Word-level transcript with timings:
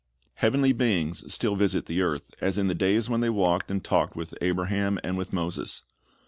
Heavenly 0.33 0.73
beings 0.73 1.31
still 1.31 1.55
visit 1.55 1.85
the 1.85 2.01
earth, 2.01 2.31
as 2.41 2.57
in 2.57 2.65
the 2.65 2.73
days 2.73 3.07
when 3.07 3.21
they 3.21 3.29
walked 3.29 3.69
and 3.69 3.83
talked 3.83 4.17
\\ 4.17 4.17
ith 4.17 4.33
Abraham 4.41 4.97
and 5.03 5.15
with 5.15 5.31
Moses. 5.31 5.83